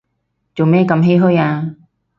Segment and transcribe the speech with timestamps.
[0.55, 1.75] 做咩咁唏噓啊